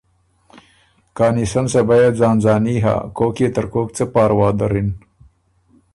کانی 1.17 1.45
سن 1.51 1.65
صبا 1.73 1.95
يې 2.01 2.07
ځان 2.19 2.35
ځاني 2.43 2.75
هۀ 2.83 2.95
کوک 3.17 3.35
يې 3.41 3.49
ترکوک 3.55 3.89
څۀ 3.95 4.05
پاروا 4.13 4.49
دَرِن۔ 4.59 4.89